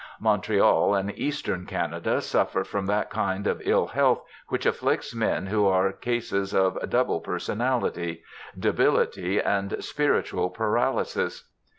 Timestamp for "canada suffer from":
1.67-2.87